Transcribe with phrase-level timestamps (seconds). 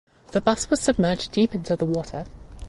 [0.31, 2.25] The bus was submerged deep into the water.